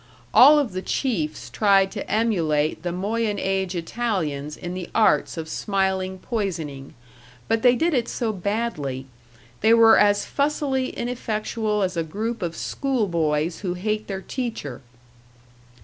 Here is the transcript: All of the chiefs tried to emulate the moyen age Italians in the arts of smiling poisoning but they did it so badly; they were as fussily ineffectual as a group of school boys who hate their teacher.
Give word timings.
All 0.33 0.57
of 0.57 0.73
the 0.73 0.81
chiefs 0.81 1.47
tried 1.51 1.91
to 1.91 2.11
emulate 2.11 2.81
the 2.81 2.91
moyen 2.91 3.37
age 3.37 3.75
Italians 3.75 4.57
in 4.57 4.73
the 4.73 4.89
arts 4.95 5.37
of 5.37 5.47
smiling 5.47 6.17
poisoning 6.17 6.95
but 7.47 7.61
they 7.61 7.75
did 7.75 7.93
it 7.93 8.07
so 8.09 8.33
badly; 8.33 9.05
they 9.59 9.75
were 9.75 9.99
as 9.99 10.25
fussily 10.25 10.89
ineffectual 10.89 11.83
as 11.83 11.95
a 11.95 12.01
group 12.03 12.41
of 12.41 12.55
school 12.55 13.07
boys 13.07 13.59
who 13.59 13.75
hate 13.75 14.07
their 14.07 14.21
teacher. 14.21 14.81